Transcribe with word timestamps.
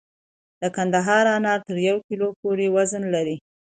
د 0.61 0.63
کندهار 0.75 1.25
انار 1.35 1.59
تر 1.67 1.77
یو 1.87 1.97
کیلو 2.07 2.27
پورې 2.41 2.65
وزن 2.75 3.03
لري. 3.15 3.37